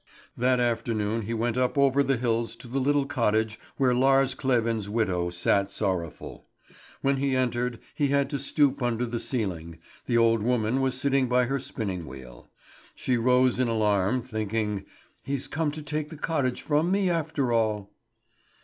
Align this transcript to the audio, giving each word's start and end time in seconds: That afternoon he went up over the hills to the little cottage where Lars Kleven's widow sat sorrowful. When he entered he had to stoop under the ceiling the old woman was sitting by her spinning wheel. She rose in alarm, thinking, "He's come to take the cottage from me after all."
That 0.35 0.59
afternoon 0.59 1.27
he 1.27 1.35
went 1.35 1.59
up 1.59 1.77
over 1.77 2.01
the 2.01 2.17
hills 2.17 2.55
to 2.55 2.67
the 2.67 2.79
little 2.79 3.05
cottage 3.05 3.59
where 3.77 3.93
Lars 3.93 4.33
Kleven's 4.33 4.89
widow 4.89 5.29
sat 5.29 5.71
sorrowful. 5.71 6.47
When 7.03 7.17
he 7.17 7.35
entered 7.35 7.77
he 7.93 8.07
had 8.07 8.27
to 8.31 8.39
stoop 8.39 8.81
under 8.81 9.05
the 9.05 9.19
ceiling 9.19 9.77
the 10.07 10.17
old 10.17 10.41
woman 10.41 10.81
was 10.81 10.99
sitting 10.99 11.29
by 11.29 11.45
her 11.45 11.59
spinning 11.59 12.07
wheel. 12.07 12.49
She 12.95 13.15
rose 13.15 13.59
in 13.59 13.67
alarm, 13.67 14.23
thinking, 14.23 14.85
"He's 15.21 15.47
come 15.47 15.69
to 15.69 15.83
take 15.83 16.09
the 16.09 16.17
cottage 16.17 16.63
from 16.63 16.89
me 16.89 17.07
after 17.07 17.51
all." 17.51 17.91